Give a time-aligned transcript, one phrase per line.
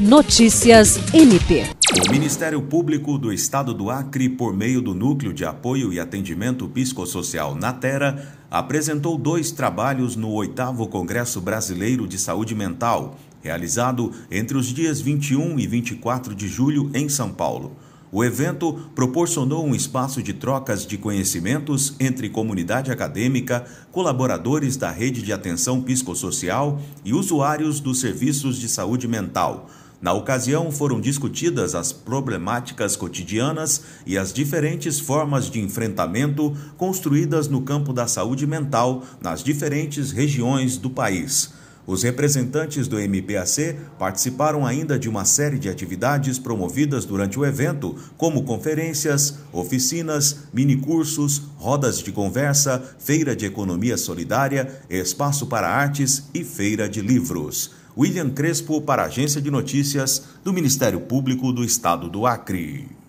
[0.00, 1.66] Notícias MP.
[2.06, 6.66] O Ministério Público do Estado do Acre, por meio do Núcleo de Apoio e Atendimento
[6.70, 14.68] Psicossocial Natera, apresentou dois trabalhos no 8 Congresso Brasileiro de Saúde Mental, realizado entre os
[14.68, 17.76] dias 21 e 24 de julho em São Paulo.
[18.10, 25.20] O evento proporcionou um espaço de trocas de conhecimentos entre comunidade acadêmica, colaboradores da rede
[25.20, 29.68] de atenção psicossocial e usuários dos serviços de saúde mental.
[30.00, 37.60] Na ocasião, foram discutidas as problemáticas cotidianas e as diferentes formas de enfrentamento construídas no
[37.60, 41.52] campo da saúde mental nas diferentes regiões do país.
[41.86, 47.96] Os representantes do MPAC participaram ainda de uma série de atividades promovidas durante o evento,
[48.16, 56.44] como conferências, oficinas, minicursos, rodas de conversa, feira de economia solidária, espaço para artes e
[56.44, 57.72] feira de livros.
[57.96, 62.99] William Crespo para a Agência de Notícias do Ministério Público do Estado do Acre.